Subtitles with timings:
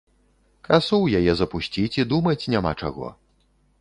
[0.67, 3.15] Касу ў яе запусціць і думаць няма чаго.